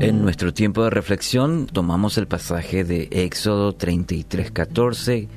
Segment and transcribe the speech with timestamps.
[0.00, 5.28] En nuestro tiempo de reflexión tomamos el pasaje de Éxodo 33, 14,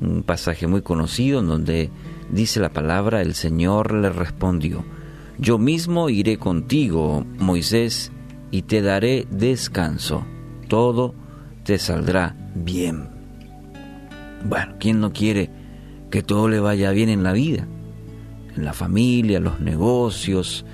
[0.00, 1.88] un pasaje muy conocido en donde
[2.28, 4.84] dice la palabra, el Señor le respondió,
[5.38, 8.10] yo mismo iré contigo, Moisés,
[8.50, 10.24] y te daré descanso,
[10.66, 11.14] todo
[11.62, 13.08] te saldrá bien.
[14.44, 15.48] Bueno, ¿quién no quiere
[16.10, 17.68] que todo le vaya bien en la vida?
[18.56, 20.64] En la familia, los negocios,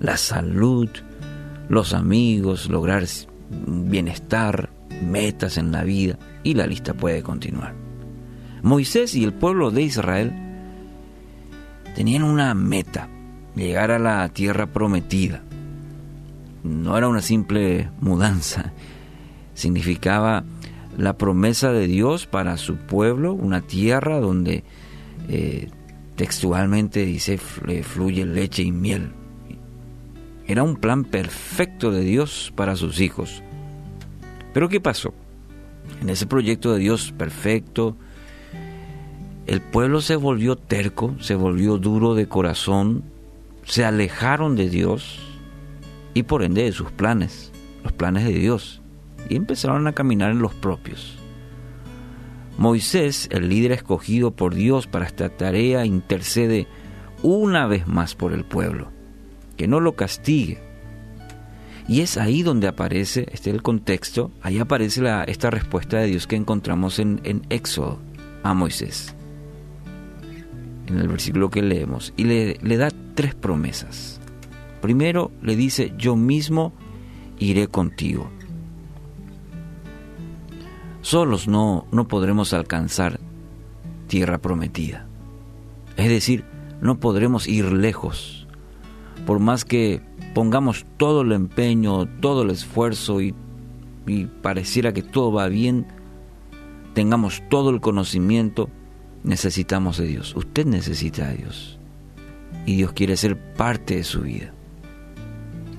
[0.00, 0.90] la salud,
[1.72, 3.06] los amigos, lograr
[3.66, 4.68] bienestar,
[5.02, 7.74] metas en la vida y la lista puede continuar.
[8.62, 10.34] Moisés y el pueblo de Israel
[11.96, 13.08] tenían una meta,
[13.56, 15.40] llegar a la tierra prometida.
[16.62, 18.74] No era una simple mudanza,
[19.54, 20.44] significaba
[20.98, 24.62] la promesa de Dios para su pueblo, una tierra donde
[25.30, 25.70] eh,
[26.16, 29.21] textualmente dice fluye leche y miel.
[30.52, 33.42] Era un plan perfecto de Dios para sus hijos.
[34.52, 35.14] Pero ¿qué pasó?
[36.02, 37.96] En ese proyecto de Dios perfecto,
[39.46, 43.02] el pueblo se volvió terco, se volvió duro de corazón,
[43.64, 45.20] se alejaron de Dios
[46.12, 47.50] y por ende de sus planes,
[47.82, 48.82] los planes de Dios,
[49.30, 51.16] y empezaron a caminar en los propios.
[52.58, 56.66] Moisés, el líder escogido por Dios para esta tarea, intercede
[57.22, 58.91] una vez más por el pueblo
[59.62, 60.58] que no lo castigue.
[61.86, 66.26] Y es ahí donde aparece, este es el contexto, ahí aparece esta respuesta de Dios
[66.26, 68.00] que encontramos en, en Éxodo
[68.42, 69.14] a Moisés,
[70.88, 74.20] en el versículo que leemos, y le, le da tres promesas.
[74.80, 76.72] Primero le dice, yo mismo
[77.38, 78.28] iré contigo.
[81.02, 83.20] Solos no, no podremos alcanzar
[84.08, 85.06] tierra prometida.
[85.96, 86.44] Es decir,
[86.80, 88.41] no podremos ir lejos
[89.26, 90.00] por más que
[90.34, 93.34] pongamos todo el empeño, todo el esfuerzo y,
[94.42, 95.86] pareciera que todo va bien,
[96.94, 98.68] tengamos todo el conocimiento,
[99.22, 100.34] necesitamos de Dios.
[100.34, 101.78] Usted necesita de Dios.
[102.66, 104.52] Y Dios quiere ser parte de su vida.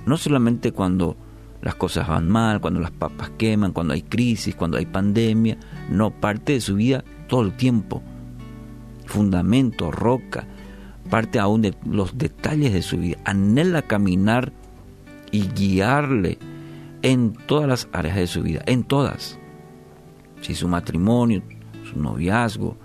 [0.06, 1.18] No solamente cuando
[1.62, 5.58] las cosas van mal, cuando las papas queman, cuando hay crisis, cuando hay pandemia,
[5.90, 8.02] no, parte de su vida todo el tiempo.
[9.06, 10.48] Fundamento, roca,
[11.14, 14.52] parte aún de los detalles de su vida, anhela caminar
[15.32, 16.40] y guiarle
[17.04, 19.38] en todas las áreas de su vida, en todas.
[20.42, 21.44] Si su matrimonio,
[21.88, 22.80] su noviazgo,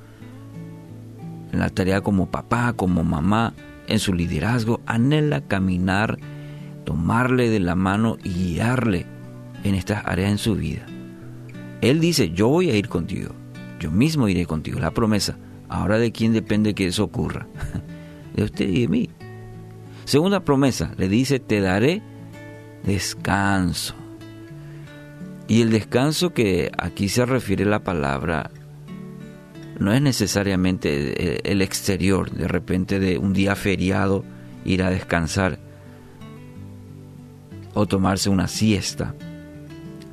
[1.53, 3.55] en la tarea como papá, como mamá,
[3.87, 6.19] en su liderazgo, anhela caminar,
[6.85, 9.07] tomarle de la mano y guiarle
[9.65, 10.85] en estas áreas en su vida.
[11.81, 13.31] Él dice, yo voy a ir contigo,
[13.81, 15.39] yo mismo iré contigo, la promesa.
[15.71, 17.47] Ahora de quién depende que eso ocurra.
[18.39, 19.11] de usted y de mí.
[20.05, 22.03] Segunda promesa, le dice, te daré
[22.85, 23.95] descanso.
[25.47, 28.51] Y el descanso que aquí se refiere la palabra
[29.79, 34.25] no es necesariamente el exterior, de repente de un día feriado
[34.65, 35.59] ir a descansar
[37.75, 39.15] o tomarse una siesta.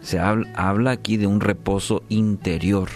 [0.02, 2.90] Se habla, aquí de un reposo interior.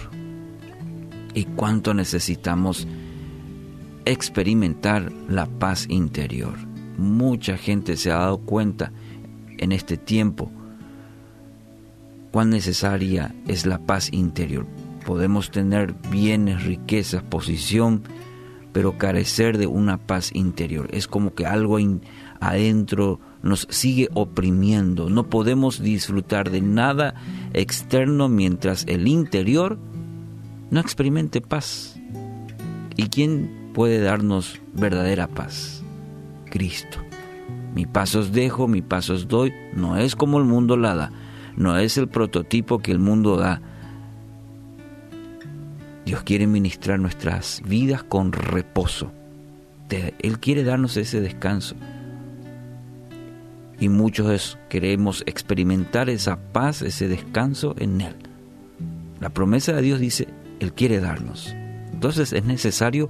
[1.33, 2.87] ¿Y cuánto necesitamos
[4.05, 6.55] experimentar la paz interior.
[6.97, 8.91] Mucha gente se ha dado cuenta
[9.57, 10.51] en este tiempo
[12.31, 14.65] cuán necesaria es la paz interior.
[15.05, 18.03] Podemos tener bienes, riquezas, posición,
[18.71, 20.89] pero carecer de una paz interior.
[20.91, 21.77] Es como que algo
[22.39, 25.09] adentro nos sigue oprimiendo.
[25.09, 27.15] No podemos disfrutar de nada
[27.53, 29.79] externo mientras el interior
[30.69, 31.99] no experimente paz.
[32.95, 35.83] ¿Y quién puede darnos verdadera paz.
[36.49, 36.99] Cristo.
[37.73, 41.11] Mi pasos dejo, mi pasos doy, no es como el mundo la da,
[41.55, 43.61] no es el prototipo que el mundo da.
[46.05, 49.11] Dios quiere ministrar nuestras vidas con reposo.
[49.89, 51.75] Él quiere darnos ese descanso.
[53.79, 58.15] Y muchos queremos experimentar esa paz, ese descanso en Él.
[59.19, 60.27] La promesa de Dios dice,
[60.59, 61.55] Él quiere darnos.
[61.93, 63.09] Entonces es necesario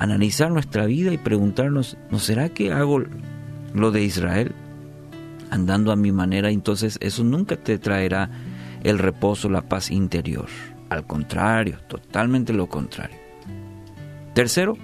[0.00, 3.02] analizar nuestra vida y preguntarnos, ¿no será que hago
[3.74, 4.54] lo de Israel?
[5.50, 8.30] Andando a mi manera, entonces eso nunca te traerá
[8.82, 10.46] el reposo, la paz interior.
[10.88, 13.18] Al contrario, totalmente lo contrario.
[14.34, 14.78] Tercero,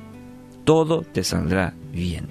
[0.65, 2.27] todo te saldrá bien.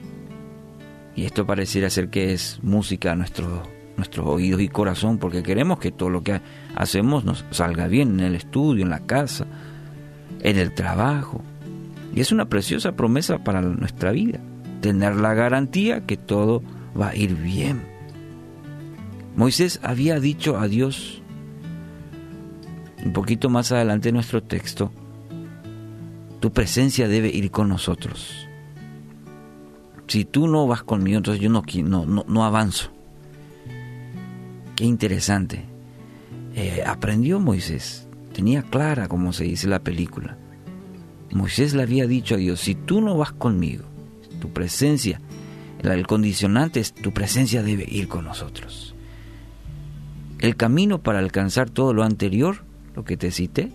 [1.15, 3.67] Y esto pareciera ser que es música a nuestros,
[3.97, 6.39] nuestros oídos y corazón, porque queremos que todo lo que
[6.75, 9.47] hacemos nos salga bien en el estudio, en la casa,
[10.43, 11.41] en el trabajo,
[12.15, 14.39] y es una preciosa promesa para nuestra vida,
[14.81, 16.63] tener la garantía que todo
[16.99, 17.83] va a ir bien.
[19.35, 21.21] Moisés había dicho a Dios,
[23.03, 24.93] un poquito más adelante en nuestro texto,
[26.39, 28.47] tu presencia debe ir con nosotros.
[30.07, 31.63] Si tú no vas conmigo, entonces yo no,
[32.05, 32.91] no, avanzo.
[34.75, 35.65] Qué interesante.
[36.53, 40.37] Eh, aprendió Moisés, tenía clara como se dice la película.
[41.31, 43.85] Moisés le había dicho a Dios, si tú no vas conmigo,
[44.39, 45.19] tu presencia,
[45.83, 48.95] el condicionante es tu presencia debe ir con nosotros.
[50.39, 52.63] El camino para alcanzar todo lo anterior,
[52.95, 53.71] lo que te cité,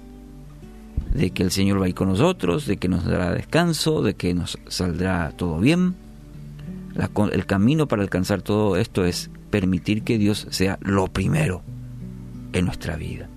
[1.15, 4.15] de que el Señor va a ir con nosotros, de que nos dará descanso, de
[4.15, 5.95] que nos saldrá todo bien.
[7.33, 11.63] el camino para alcanzar todo esto es permitir que Dios sea lo primero
[12.53, 13.29] en nuestra vida.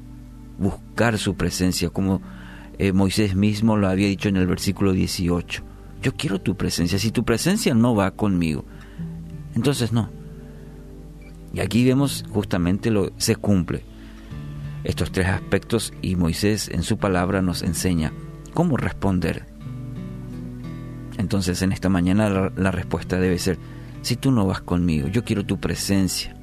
[0.60, 2.21] Buscar su presencia, como
[2.78, 5.64] eh, Moisés mismo lo había dicho en el versículo 18.
[6.02, 7.00] Yo quiero tu presencia.
[7.00, 8.66] Si tu presencia no va conmigo,
[9.56, 10.10] entonces no.
[11.54, 13.86] Y aquí vemos justamente lo se cumple
[14.84, 18.12] estos tres aspectos y Moisés en su palabra nos enseña
[18.54, 19.46] cómo responder.
[21.18, 23.58] Entonces en esta mañana la, la respuesta debe ser,
[24.02, 26.36] si tú no vas conmigo, yo quiero tu presencia.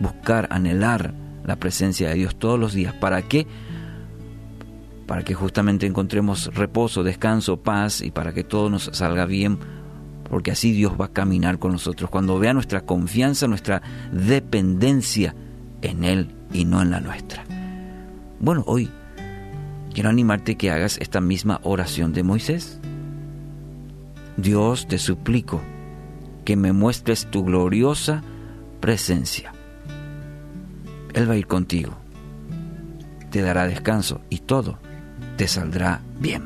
[0.00, 1.14] Buscar, anhelar
[1.44, 2.94] la presencia de Dios todos los días.
[2.94, 3.46] ¿Para qué?
[5.10, 9.58] Para que justamente encontremos reposo, descanso, paz y para que todo nos salga bien
[10.28, 12.08] porque así Dios va a caminar con nosotros.
[12.08, 15.34] Cuando vea nuestra confianza, nuestra dependencia
[15.82, 17.44] en Él y no en la nuestra.
[18.38, 18.88] Bueno, hoy
[19.92, 22.78] quiero animarte que hagas esta misma oración de Moisés.
[24.36, 25.60] Dios, te suplico
[26.44, 28.22] que me muestres tu gloriosa
[28.78, 29.52] presencia.
[31.14, 31.94] Él va a ir contigo,
[33.32, 34.78] te dará descanso y todo
[35.40, 36.42] te saldrá bien.